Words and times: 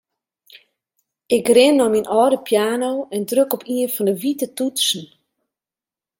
Ik 1.37 1.45
rin 1.55 1.75
nei 1.77 1.89
myn 1.93 2.09
âlde 2.21 2.39
piano 2.47 2.91
en 3.15 3.23
druk 3.31 3.51
op 3.57 3.63
ien 3.75 3.93
fan 3.95 4.09
'e 4.11 4.15
wite 4.21 4.47
toetsen. 4.57 5.05